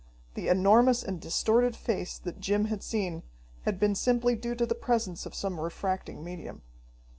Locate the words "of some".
5.27-5.59